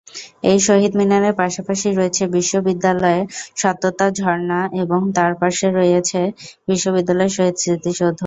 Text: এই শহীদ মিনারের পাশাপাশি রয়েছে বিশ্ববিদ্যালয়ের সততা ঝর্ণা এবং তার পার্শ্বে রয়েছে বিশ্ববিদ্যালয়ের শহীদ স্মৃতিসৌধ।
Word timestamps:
এই 0.43 0.59
শহীদ 0.67 0.93
মিনারের 0.99 1.35
পাশাপাশি 1.41 1.87
রয়েছে 1.91 2.23
বিশ্ববিদ্যালয়ের 2.35 3.25
সততা 3.57 4.07
ঝর্ণা 4.19 4.59
এবং 4.81 4.99
তার 5.15 5.31
পার্শ্বে 5.39 5.69
রয়েছে 5.71 6.19
বিশ্ববিদ্যালয়ের 6.67 7.35
শহীদ 7.37 7.55
স্মৃতিসৌধ। 7.61 8.17